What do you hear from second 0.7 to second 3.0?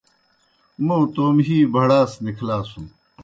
موْ توموْ ہِی بھڑاس نِکھلاسُن۔